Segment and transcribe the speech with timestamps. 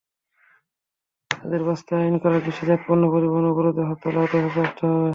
[1.31, 5.09] তাঁদের বাঁচাতে আইন করে কৃষিজাত পণ্য পরিবহন অবরোধ-হরতালের আওতামুক্ত রাখতে হবে।